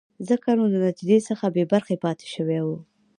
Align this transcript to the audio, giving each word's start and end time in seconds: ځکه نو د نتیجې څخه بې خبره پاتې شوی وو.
ځکه 0.29 0.49
نو 0.57 0.65
د 0.73 0.75
نتیجې 0.87 1.19
څخه 1.29 1.45
بې 1.55 1.63
خبره 1.71 1.95
پاتې 2.03 2.25
شوی 2.33 2.59
وو. 2.65 2.77